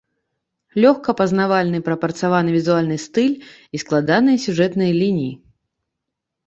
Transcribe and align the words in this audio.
Лёгка 0.85 1.11
пазнавальны 1.19 1.81
прапрацаваны 1.89 2.51
візуальны 2.57 2.97
стыль 3.07 3.35
і 3.77 3.83
складаныя 3.85 4.37
сюжэтныя 4.49 4.91
лініі. 5.03 5.33